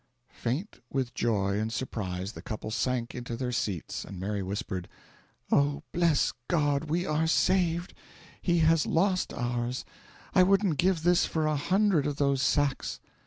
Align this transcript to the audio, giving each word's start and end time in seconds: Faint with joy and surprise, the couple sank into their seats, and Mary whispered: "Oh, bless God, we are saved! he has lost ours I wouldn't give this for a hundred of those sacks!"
Faint 0.33 0.79
with 0.89 1.13
joy 1.13 1.59
and 1.59 1.71
surprise, 1.71 2.31
the 2.31 2.41
couple 2.41 2.71
sank 2.71 3.13
into 3.13 3.37
their 3.37 3.51
seats, 3.51 4.03
and 4.03 4.19
Mary 4.19 4.41
whispered: 4.41 4.87
"Oh, 5.51 5.83
bless 5.91 6.33
God, 6.47 6.85
we 6.85 7.05
are 7.05 7.27
saved! 7.27 7.93
he 8.41 8.57
has 8.65 8.87
lost 8.87 9.31
ours 9.31 9.85
I 10.33 10.41
wouldn't 10.41 10.79
give 10.79 11.03
this 11.03 11.27
for 11.27 11.45
a 11.45 11.55
hundred 11.55 12.07
of 12.07 12.15
those 12.15 12.41
sacks!" 12.41 12.99